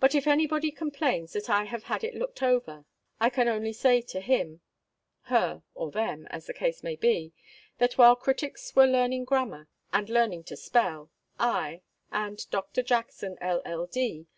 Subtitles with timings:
[0.00, 2.86] But if any body complains that I have had it looked over,
[3.20, 4.62] I can only say to him,
[5.24, 7.34] her, or them as the case may be
[7.76, 14.28] that while critics were learning grammar, and learning to spell, I, and "Doctor Jackson, L.L.D."